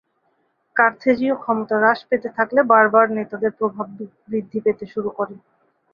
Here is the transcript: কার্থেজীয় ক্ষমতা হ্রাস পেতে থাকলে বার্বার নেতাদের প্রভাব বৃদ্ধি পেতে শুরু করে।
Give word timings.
কার্থেজীয় 0.75 1.35
ক্ষমতা 1.37 1.75
হ্রাস 1.79 1.99
পেতে 2.09 2.29
থাকলে 2.37 2.59
বার্বার 2.71 3.07
নেতাদের 3.17 3.51
প্রভাব 3.59 3.87
বৃদ্ধি 4.29 4.59
পেতে 4.65 4.85
শুরু 4.93 5.09
করে। 5.17 5.35